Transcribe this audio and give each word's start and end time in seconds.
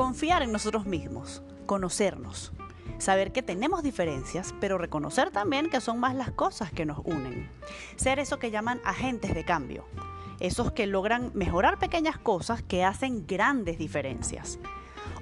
Confiar 0.00 0.42
en 0.42 0.50
nosotros 0.50 0.86
mismos, 0.86 1.42
conocernos, 1.66 2.52
saber 2.96 3.32
que 3.32 3.42
tenemos 3.42 3.82
diferencias, 3.82 4.54
pero 4.58 4.78
reconocer 4.78 5.30
también 5.30 5.68
que 5.68 5.82
son 5.82 6.00
más 6.00 6.14
las 6.14 6.30
cosas 6.30 6.72
que 6.72 6.86
nos 6.86 7.00
unen. 7.04 7.50
Ser 7.96 8.18
eso 8.18 8.38
que 8.38 8.50
llaman 8.50 8.80
agentes 8.86 9.34
de 9.34 9.44
cambio, 9.44 9.84
esos 10.38 10.72
que 10.72 10.86
logran 10.86 11.32
mejorar 11.34 11.78
pequeñas 11.78 12.16
cosas 12.16 12.62
que 12.62 12.82
hacen 12.82 13.26
grandes 13.26 13.76
diferencias. 13.76 14.58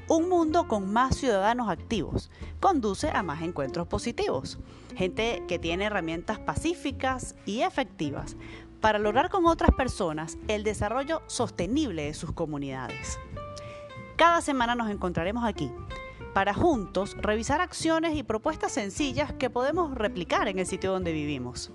Un 0.06 0.28
mundo 0.28 0.68
con 0.68 0.92
más 0.92 1.16
ciudadanos 1.16 1.68
activos 1.68 2.30
conduce 2.60 3.10
a 3.10 3.24
más 3.24 3.42
encuentros 3.42 3.88
positivos. 3.88 4.60
Gente 4.94 5.42
que 5.48 5.58
tiene 5.58 5.86
herramientas 5.86 6.38
pacíficas 6.38 7.34
y 7.46 7.62
efectivas 7.62 8.36
para 8.80 9.00
lograr 9.00 9.28
con 9.28 9.44
otras 9.46 9.72
personas 9.76 10.38
el 10.46 10.62
desarrollo 10.62 11.22
sostenible 11.26 12.04
de 12.04 12.14
sus 12.14 12.30
comunidades. 12.30 13.18
Cada 14.18 14.42
semana 14.42 14.74
nos 14.74 14.90
encontraremos 14.90 15.44
aquí 15.44 15.72
para 16.34 16.52
juntos 16.52 17.16
revisar 17.18 17.62
acciones 17.62 18.14
y 18.14 18.22
propuestas 18.22 18.72
sencillas 18.72 19.32
que 19.32 19.48
podemos 19.48 19.94
replicar 19.94 20.48
en 20.48 20.58
el 20.58 20.66
sitio 20.66 20.92
donde 20.92 21.12
vivimos. 21.12 21.70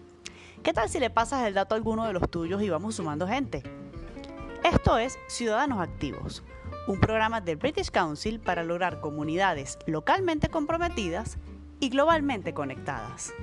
¿Qué 0.61 0.73
tal 0.73 0.89
si 0.89 0.99
le 0.99 1.09
pasas 1.09 1.47
el 1.47 1.55
dato 1.55 1.73
a 1.73 1.77
alguno 1.77 2.05
de 2.05 2.13
los 2.13 2.29
tuyos 2.29 2.61
y 2.61 2.69
vamos 2.69 2.95
sumando 2.95 3.27
gente? 3.27 3.63
Esto 4.63 4.99
es 4.99 5.17
Ciudadanos 5.27 5.79
Activos 5.79 6.43
un 6.85 6.99
programa 6.99 7.39
del 7.39 7.55
British 7.55 7.89
Council 7.89 8.39
para 8.39 8.63
lograr 8.63 8.99
comunidades 8.99 9.79
localmente 9.85 10.49
comprometidas 10.49 11.37
y 11.79 11.89
globalmente 11.89 12.53
conectadas. 12.53 13.33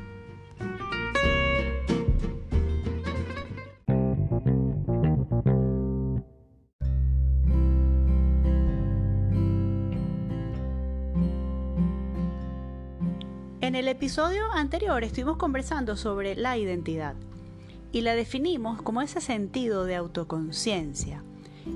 En 13.71 13.77
el 13.77 13.87
episodio 13.87 14.51
anterior 14.53 15.05
estuvimos 15.05 15.37
conversando 15.37 15.97
sobre 15.97 16.35
la 16.35 16.59
identidad 16.59 17.15
y 17.93 18.01
la 18.01 18.17
definimos 18.17 18.83
como 18.83 19.01
ese 19.01 19.21
sentido 19.21 19.85
de 19.85 19.95
autoconciencia 19.95 21.23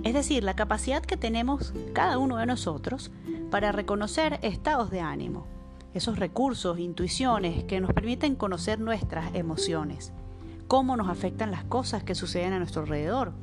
es 0.02 0.12
decir, 0.12 0.42
la 0.42 0.56
capacidad 0.56 1.04
que 1.04 1.16
tenemos 1.16 1.72
cada 1.92 2.18
uno 2.18 2.38
de 2.38 2.46
nosotros 2.46 3.12
para 3.52 3.70
reconocer 3.70 4.40
estados 4.42 4.90
de 4.90 5.02
ánimo, 5.02 5.46
esos 5.94 6.18
recursos, 6.18 6.80
intuiciones 6.80 7.62
que 7.62 7.80
nos 7.80 7.92
permiten 7.92 8.34
conocer 8.34 8.80
nuestras 8.80 9.32
emociones, 9.36 10.12
cómo 10.66 10.96
nos 10.96 11.08
afectan 11.08 11.52
las 11.52 11.62
cosas 11.62 12.02
que 12.02 12.16
suceden 12.16 12.54
a 12.54 12.58
nuestro 12.58 12.82
alrededor, 12.82 13.34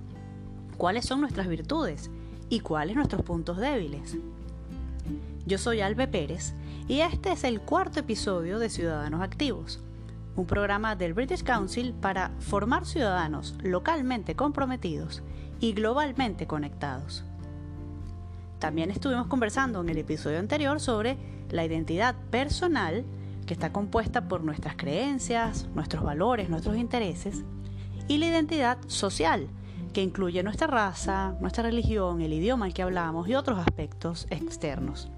cuáles 0.76 1.06
son 1.06 1.22
nuestras 1.22 1.48
virtudes 1.48 2.12
y 2.50 2.60
cuáles 2.60 2.98
nuestros 2.98 3.22
puntos 3.22 3.56
débiles. 3.56 4.18
Yo 5.46 5.58
soy 5.58 5.82
Albe 5.82 6.08
Pérez 6.08 6.54
y 6.88 7.00
este 7.00 7.32
es 7.32 7.44
el 7.44 7.62
cuarto 7.62 8.00
episodio 8.00 8.60
de 8.60 8.70
Ciudadanos 8.70 9.22
Activos, 9.22 9.80
un 10.36 10.46
programa 10.46 10.96
del 10.96 11.16
British 11.16 11.44
Council 11.44 11.94
para 11.94 12.30
formar 12.40 12.86
ciudadanos 12.86 13.56
localmente 13.64 14.36
comprometidos 14.36 15.24
y 15.60 15.74
globalmente 15.74 16.46
conectados. 16.46 17.24
También 18.60 18.92
estuvimos 18.92 19.26
conversando 19.26 19.82
en 19.82 19.90
el 19.90 19.98
episodio 19.98 20.38
anterior 20.38 20.80
sobre 20.80 21.18
la 21.50 21.66
identidad 21.66 22.16
personal, 22.30 23.04
que 23.48 23.56
está 23.56 23.74
compuesta 23.74 24.28
por 24.28 24.44
nuestras 24.44 24.76
creencias, 24.76 25.68
nuestros 25.74 26.04
valores, 26.04 26.50
nuestros 26.50 26.78
intereses, 26.78 27.44
y 28.08 28.20
la 28.20 28.28
identidad 28.28 28.78
social, 28.86 29.48
que 29.92 30.04
incluye 30.04 30.44
nuestra 30.44 30.68
raza, 30.68 31.36
nuestra 31.42 31.64
religión, 31.64 32.22
el 32.22 32.32
idioma 32.32 32.66
al 32.66 32.76
que 32.76 32.84
hablamos 32.84 33.28
y 33.28 33.34
otros 33.34 33.58
aspectos 33.58 34.28
externos. 34.30 35.10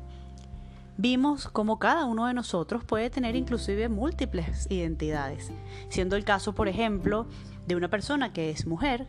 Vimos 0.97 1.47
cómo 1.47 1.79
cada 1.79 2.05
uno 2.05 2.27
de 2.27 2.35
nosotros 2.35 2.83
puede 2.83 3.09
tener 3.09 3.35
inclusive 3.35 3.89
múltiples 3.89 4.67
identidades, 4.69 5.51
siendo 5.89 6.15
el 6.15 6.23
caso, 6.23 6.53
por 6.53 6.67
ejemplo, 6.67 7.25
de 7.67 7.75
una 7.75 7.89
persona 7.89 8.31
que 8.31 8.51
es 8.51 8.67
mujer, 8.67 9.07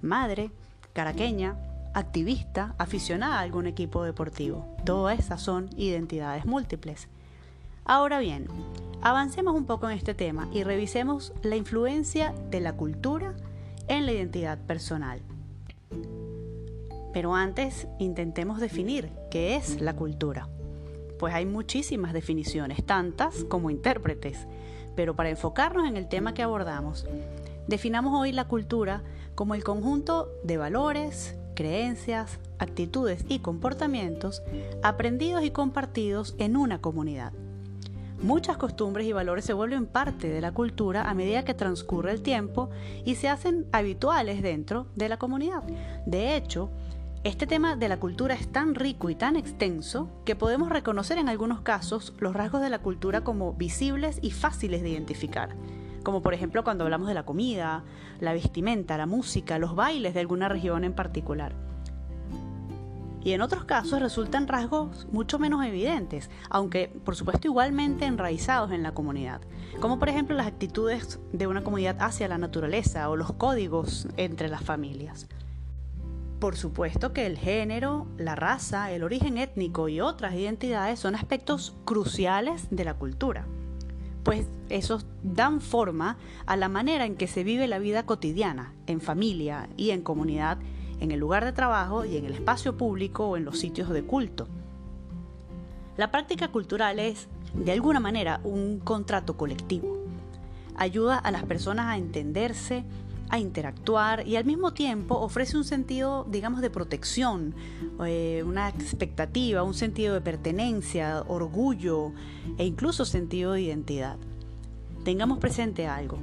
madre, 0.00 0.52
caraqueña, 0.92 1.56
activista, 1.92 2.74
aficionada 2.78 3.38
a 3.38 3.40
algún 3.40 3.66
equipo 3.66 4.04
deportivo. 4.04 4.76
Todas 4.84 5.18
esas 5.18 5.42
son 5.42 5.70
identidades 5.76 6.46
múltiples. 6.46 7.08
Ahora 7.84 8.20
bien, 8.20 8.46
avancemos 9.02 9.54
un 9.54 9.66
poco 9.66 9.90
en 9.90 9.96
este 9.96 10.14
tema 10.14 10.48
y 10.52 10.62
revisemos 10.62 11.32
la 11.42 11.56
influencia 11.56 12.32
de 12.50 12.60
la 12.60 12.74
cultura 12.74 13.34
en 13.88 14.06
la 14.06 14.12
identidad 14.12 14.58
personal. 14.58 15.20
Pero 17.12 17.34
antes 17.34 17.86
intentemos 17.98 18.60
definir 18.60 19.10
qué 19.30 19.56
es 19.56 19.80
la 19.80 19.94
cultura. 19.94 20.48
Pues 21.24 21.32
hay 21.32 21.46
muchísimas 21.46 22.12
definiciones, 22.12 22.84
tantas 22.84 23.44
como 23.44 23.70
intérpretes. 23.70 24.46
Pero 24.94 25.16
para 25.16 25.30
enfocarnos 25.30 25.88
en 25.88 25.96
el 25.96 26.06
tema 26.06 26.34
que 26.34 26.42
abordamos, 26.42 27.06
definamos 27.66 28.12
hoy 28.12 28.30
la 28.30 28.46
cultura 28.46 29.02
como 29.34 29.54
el 29.54 29.64
conjunto 29.64 30.28
de 30.42 30.58
valores, 30.58 31.34
creencias, 31.54 32.38
actitudes 32.58 33.24
y 33.26 33.38
comportamientos 33.38 34.42
aprendidos 34.82 35.44
y 35.44 35.50
compartidos 35.50 36.34
en 36.36 36.58
una 36.58 36.82
comunidad. 36.82 37.32
Muchas 38.20 38.58
costumbres 38.58 39.06
y 39.06 39.14
valores 39.14 39.46
se 39.46 39.54
vuelven 39.54 39.86
parte 39.86 40.28
de 40.28 40.42
la 40.42 40.52
cultura 40.52 41.08
a 41.08 41.14
medida 41.14 41.46
que 41.46 41.54
transcurre 41.54 42.12
el 42.12 42.20
tiempo 42.20 42.68
y 43.06 43.14
se 43.14 43.30
hacen 43.30 43.64
habituales 43.72 44.42
dentro 44.42 44.88
de 44.94 45.08
la 45.08 45.16
comunidad. 45.16 45.62
De 46.04 46.36
hecho, 46.36 46.68
este 47.24 47.46
tema 47.46 47.74
de 47.74 47.88
la 47.88 47.98
cultura 47.98 48.34
es 48.34 48.52
tan 48.52 48.74
rico 48.74 49.08
y 49.08 49.14
tan 49.14 49.36
extenso 49.36 50.10
que 50.26 50.36
podemos 50.36 50.68
reconocer 50.68 51.16
en 51.16 51.30
algunos 51.30 51.62
casos 51.62 52.12
los 52.18 52.34
rasgos 52.34 52.60
de 52.60 52.68
la 52.68 52.80
cultura 52.80 53.22
como 53.22 53.54
visibles 53.54 54.18
y 54.20 54.30
fáciles 54.30 54.82
de 54.82 54.90
identificar 54.90 55.56
como 56.04 56.22
por 56.22 56.34
ejemplo 56.34 56.62
cuando 56.62 56.84
hablamos 56.84 57.08
de 57.08 57.14
la 57.14 57.24
comida, 57.24 57.82
la 58.20 58.34
vestimenta, 58.34 58.98
la 58.98 59.06
música, 59.06 59.58
los 59.58 59.74
bailes 59.74 60.12
de 60.12 60.20
alguna 60.20 60.48
región 60.48 60.84
en 60.84 60.92
particular. 60.92 61.54
Y 63.24 63.32
en 63.32 63.40
otros 63.40 63.64
casos 63.64 64.00
resultan 64.00 64.46
rasgos 64.46 65.06
mucho 65.10 65.38
menos 65.38 65.64
evidentes, 65.64 66.28
aunque 66.50 66.92
por 67.06 67.16
supuesto 67.16 67.48
igualmente 67.48 68.04
enraizados 68.04 68.70
en 68.70 68.82
la 68.82 68.92
comunidad, 68.92 69.40
como 69.80 69.98
por 69.98 70.10
ejemplo 70.10 70.36
las 70.36 70.46
actitudes 70.46 71.18
de 71.32 71.46
una 71.46 71.64
comunidad 71.64 71.96
hacia 72.00 72.28
la 72.28 72.36
naturaleza 72.36 73.08
o 73.08 73.16
los 73.16 73.32
códigos 73.32 74.06
entre 74.18 74.48
las 74.48 74.62
familias. 74.62 75.26
Por 76.44 76.58
supuesto 76.58 77.14
que 77.14 77.24
el 77.24 77.38
género, 77.38 78.06
la 78.18 78.34
raza, 78.34 78.92
el 78.92 79.02
origen 79.02 79.38
étnico 79.38 79.88
y 79.88 80.02
otras 80.02 80.34
identidades 80.34 81.00
son 81.00 81.14
aspectos 81.14 81.74
cruciales 81.86 82.66
de 82.70 82.84
la 82.84 82.92
cultura 82.92 83.46
pues 84.24 84.46
esos 84.68 85.06
dan 85.22 85.62
forma 85.62 86.18
a 86.44 86.56
la 86.56 86.68
manera 86.68 87.06
en 87.06 87.16
que 87.16 87.28
se 87.28 87.44
vive 87.44 87.66
la 87.66 87.78
vida 87.78 88.04
cotidiana, 88.04 88.74
en 88.86 89.00
familia 89.00 89.70
y 89.78 89.90
en 89.90 90.02
comunidad, 90.02 90.58
en 91.00 91.12
el 91.12 91.20
lugar 91.20 91.46
de 91.46 91.52
trabajo 91.52 92.04
y 92.04 92.18
en 92.18 92.26
el 92.26 92.34
espacio 92.34 92.76
público 92.76 93.26
o 93.26 93.38
en 93.38 93.46
los 93.46 93.58
sitios 93.58 93.88
de 93.88 94.04
culto. 94.04 94.46
La 95.96 96.10
práctica 96.10 96.48
cultural 96.48 96.98
es, 96.98 97.26
de 97.54 97.72
alguna 97.72 98.00
manera, 98.00 98.40
un 98.44 98.80
contrato 98.80 99.38
colectivo. 99.38 99.96
Ayuda 100.76 101.16
a 101.16 101.30
las 101.30 101.44
personas 101.44 101.86
a 101.86 101.96
entenderse, 101.96 102.84
a 103.30 103.38
interactuar 103.38 104.26
y 104.26 104.36
al 104.36 104.44
mismo 104.44 104.72
tiempo 104.72 105.16
ofrece 105.16 105.56
un 105.56 105.64
sentido, 105.64 106.26
digamos, 106.28 106.60
de 106.60 106.70
protección, 106.70 107.54
eh, 108.06 108.42
una 108.46 108.68
expectativa, 108.68 109.62
un 109.62 109.74
sentido 109.74 110.14
de 110.14 110.20
pertenencia, 110.20 111.22
orgullo 111.26 112.12
e 112.58 112.66
incluso 112.66 113.04
sentido 113.04 113.52
de 113.52 113.62
identidad. 113.62 114.16
Tengamos 115.04 115.38
presente 115.38 115.86
algo, 115.86 116.18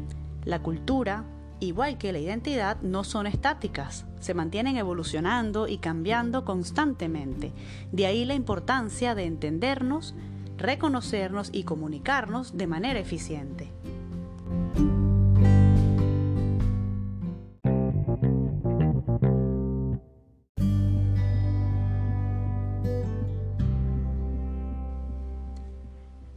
la 0.45 0.61
cultura, 0.61 1.25
igual 1.59 1.97
que 1.97 2.11
la 2.11 2.19
identidad, 2.19 2.81
no 2.81 3.03
son 3.03 3.27
estáticas, 3.27 4.05
se 4.19 4.33
mantienen 4.33 4.77
evolucionando 4.77 5.67
y 5.67 5.77
cambiando 5.77 6.45
constantemente. 6.45 7.51
De 7.91 8.05
ahí 8.05 8.25
la 8.25 8.33
importancia 8.33 9.15
de 9.15 9.25
entendernos, 9.25 10.15
reconocernos 10.57 11.49
y 11.51 11.63
comunicarnos 11.63 12.57
de 12.57 12.67
manera 12.67 12.99
eficiente. 12.99 13.71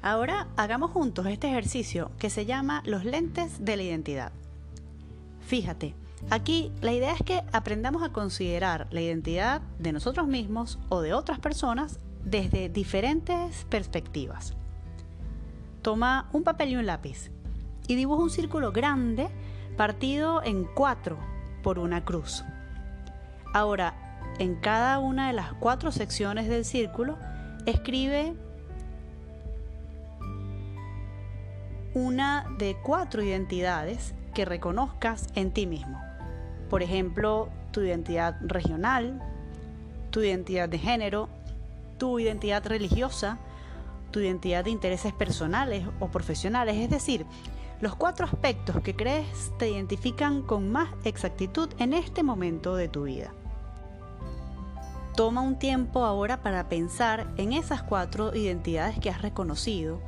Ahora 0.04 0.48
hagamos 0.58 0.90
juntos 0.90 1.24
este 1.24 1.48
ejercicio 1.48 2.10
que 2.18 2.28
se 2.28 2.44
llama 2.44 2.82
los 2.84 3.06
lentes 3.06 3.64
de 3.64 3.78
la 3.78 3.84
identidad. 3.84 4.32
Fíjate, 5.40 5.94
aquí 6.28 6.70
la 6.82 6.92
idea 6.92 7.14
es 7.14 7.22
que 7.22 7.42
aprendamos 7.54 8.02
a 8.02 8.12
considerar 8.12 8.86
la 8.90 9.00
identidad 9.00 9.62
de 9.78 9.92
nosotros 9.92 10.26
mismos 10.26 10.78
o 10.90 11.00
de 11.00 11.14
otras 11.14 11.38
personas 11.38 12.00
desde 12.22 12.68
diferentes 12.68 13.64
perspectivas. 13.70 14.52
Toma 15.80 16.28
un 16.34 16.42
papel 16.42 16.72
y 16.72 16.76
un 16.76 16.84
lápiz 16.84 17.30
y 17.88 17.94
dibuja 17.94 18.24
un 18.24 18.30
círculo 18.30 18.72
grande 18.72 19.30
partido 19.78 20.42
en 20.44 20.64
cuatro 20.64 21.16
por 21.62 21.78
una 21.78 22.04
cruz. 22.04 22.44
Ahora, 23.54 24.18
en 24.38 24.56
cada 24.56 24.98
una 24.98 25.28
de 25.28 25.32
las 25.32 25.54
cuatro 25.54 25.90
secciones 25.92 26.46
del 26.46 26.66
círculo, 26.66 27.16
escribe 27.64 28.34
una 31.94 32.46
de 32.58 32.76
cuatro 32.82 33.22
identidades 33.22 34.14
que 34.34 34.44
reconozcas 34.44 35.28
en 35.36 35.52
ti 35.52 35.66
mismo. 35.66 36.00
Por 36.68 36.82
ejemplo, 36.82 37.48
tu 37.70 37.80
identidad 37.82 38.36
regional, 38.42 39.22
tu 40.10 40.20
identidad 40.20 40.68
de 40.68 40.78
género, 40.78 41.28
tu 41.96 42.18
identidad 42.18 42.66
religiosa, 42.66 43.38
tu 44.10 44.20
identidad 44.20 44.64
de 44.64 44.70
intereses 44.70 45.12
personales 45.12 45.86
o 46.00 46.08
profesionales, 46.08 46.76
es 46.76 46.90
decir, 46.90 47.26
los 47.80 47.94
cuatro 47.94 48.26
aspectos 48.26 48.80
que 48.80 48.96
crees 48.96 49.52
te 49.58 49.70
identifican 49.70 50.42
con 50.42 50.72
más 50.72 50.88
exactitud 51.04 51.68
en 51.78 51.92
este 51.92 52.22
momento 52.22 52.76
de 52.76 52.88
tu 52.88 53.04
vida. 53.04 53.32
Toma 55.16 55.42
un 55.42 55.58
tiempo 55.58 56.04
ahora 56.04 56.42
para 56.42 56.68
pensar 56.68 57.28
en 57.36 57.52
esas 57.52 57.82
cuatro 57.82 58.34
identidades 58.34 58.98
que 58.98 59.10
has 59.10 59.22
reconocido 59.22 60.00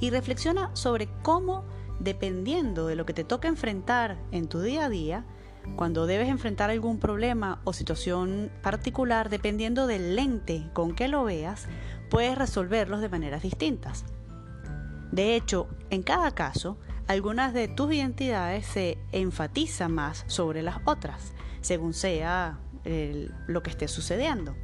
y 0.00 0.10
reflexiona 0.10 0.70
sobre 0.74 1.08
cómo, 1.22 1.64
dependiendo 2.00 2.86
de 2.86 2.96
lo 2.96 3.06
que 3.06 3.14
te 3.14 3.24
toca 3.24 3.48
enfrentar 3.48 4.18
en 4.30 4.48
tu 4.48 4.60
día 4.60 4.86
a 4.86 4.88
día, 4.88 5.24
cuando 5.76 6.06
debes 6.06 6.28
enfrentar 6.28 6.70
algún 6.70 6.98
problema 6.98 7.60
o 7.64 7.72
situación 7.72 8.50
particular, 8.62 9.28
dependiendo 9.28 9.86
del 9.86 10.16
lente 10.16 10.70
con 10.72 10.94
que 10.94 11.08
lo 11.08 11.24
veas, 11.24 11.68
puedes 12.08 12.38
resolverlos 12.38 13.00
de 13.00 13.08
maneras 13.08 13.42
distintas. 13.42 14.04
De 15.12 15.36
hecho, 15.36 15.68
en 15.90 16.02
cada 16.02 16.30
caso, 16.30 16.78
algunas 17.06 17.52
de 17.52 17.68
tus 17.68 17.92
identidades 17.92 18.66
se 18.66 18.98
enfatizan 19.12 19.92
más 19.92 20.24
sobre 20.26 20.62
las 20.62 20.78
otras, 20.84 21.32
según 21.60 21.92
sea 21.92 22.60
lo 23.46 23.62
que 23.62 23.70
esté 23.70 23.88
sucediendo. 23.88 24.54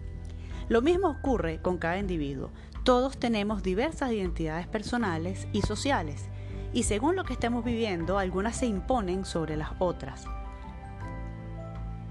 Lo 0.69 0.81
mismo 0.81 1.09
ocurre 1.09 1.61
con 1.61 1.77
cada 1.77 1.99
individuo. 1.99 2.51
Todos 2.85 3.17
tenemos 3.17 3.63
diversas 3.63 4.13
identidades 4.13 4.67
personales 4.67 5.49
y 5.55 5.63
sociales, 5.63 6.29
y 6.75 6.83
según 6.83 7.17
lo 7.17 7.25
que 7.25 7.33
estemos 7.33 7.65
viviendo, 7.65 8.19
algunas 8.19 8.57
se 8.57 8.67
imponen 8.67 9.25
sobre 9.25 9.57
las 9.57 9.71
otras. 9.79 10.27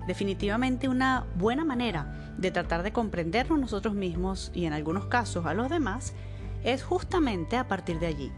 Definitivamente 0.07 0.89
una 0.89 1.27
buena 1.35 1.63
manera 1.63 2.33
de 2.39 2.49
tratar 2.49 2.81
de 2.81 2.91
comprendernos 2.91 3.59
nosotros 3.59 3.93
mismos 3.93 4.51
y 4.55 4.65
en 4.65 4.73
algunos 4.73 5.05
casos 5.05 5.45
a 5.45 5.53
los 5.53 5.69
demás 5.69 6.15
es 6.63 6.83
justamente 6.83 7.55
a 7.55 7.67
partir 7.67 7.99
de 7.99 8.07
allí. 8.07 8.31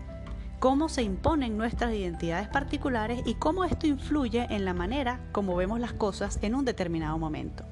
Cómo 0.60 0.90
se 0.90 1.04
imponen 1.04 1.58
nuestras 1.58 1.94
identidades 1.94 2.50
particulares 2.50 3.22
y 3.26 3.36
cómo 3.36 3.64
esto 3.64 3.88
influye 3.88 4.46
en 4.50 4.66
la 4.66 4.74
manera 4.74 5.22
como 5.32 5.56
vemos 5.56 5.80
las 5.80 5.94
cosas 5.94 6.38
en 6.42 6.54
un 6.54 6.66
determinado 6.66 7.18
momento. 7.18 7.64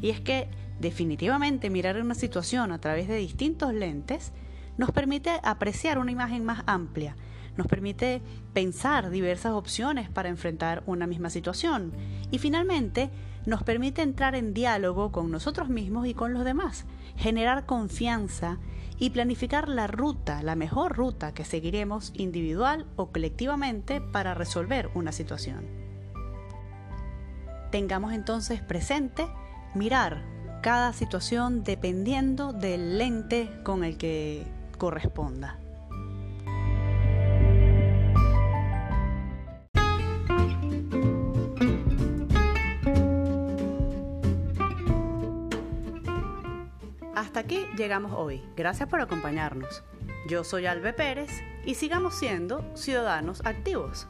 Y 0.00 0.10
es 0.10 0.20
que 0.20 0.48
Definitivamente 0.80 1.70
mirar 1.70 2.00
una 2.00 2.14
situación 2.14 2.72
a 2.72 2.80
través 2.80 3.08
de 3.08 3.16
distintos 3.16 3.72
lentes 3.72 4.32
nos 4.76 4.90
permite 4.90 5.40
apreciar 5.42 5.98
una 5.98 6.10
imagen 6.10 6.44
más 6.44 6.62
amplia, 6.66 7.16
nos 7.56 7.66
permite 7.68 8.22
pensar 8.52 9.10
diversas 9.10 9.52
opciones 9.52 10.08
para 10.08 10.28
enfrentar 10.28 10.82
una 10.86 11.06
misma 11.06 11.30
situación 11.30 11.92
y 12.30 12.38
finalmente 12.38 13.10
nos 13.46 13.62
permite 13.62 14.02
entrar 14.02 14.34
en 14.34 14.54
diálogo 14.54 15.12
con 15.12 15.30
nosotros 15.30 15.68
mismos 15.68 16.06
y 16.06 16.14
con 16.14 16.32
los 16.32 16.44
demás, 16.44 16.86
generar 17.16 17.66
confianza 17.66 18.58
y 18.98 19.10
planificar 19.10 19.68
la 19.68 19.86
ruta, 19.86 20.42
la 20.42 20.56
mejor 20.56 20.96
ruta 20.96 21.34
que 21.34 21.44
seguiremos 21.44 22.12
individual 22.14 22.86
o 22.96 23.10
colectivamente 23.10 24.00
para 24.00 24.34
resolver 24.34 24.90
una 24.94 25.12
situación. 25.12 25.66
Tengamos 27.70 28.12
entonces 28.12 28.60
presente 28.60 29.26
mirar 29.74 30.33
cada 30.64 30.94
situación 30.94 31.62
dependiendo 31.62 32.54
del 32.54 32.96
lente 32.96 33.50
con 33.64 33.84
el 33.84 33.98
que 33.98 34.46
corresponda. 34.78 35.58
Hasta 47.14 47.40
aquí 47.40 47.66
llegamos 47.76 48.12
hoy. 48.16 48.42
Gracias 48.56 48.88
por 48.88 49.02
acompañarnos. 49.02 49.84
Yo 50.30 50.44
soy 50.44 50.64
Albe 50.64 50.94
Pérez 50.94 51.42
y 51.66 51.74
sigamos 51.74 52.14
siendo 52.14 52.64
ciudadanos 52.74 53.42
activos. 53.44 54.08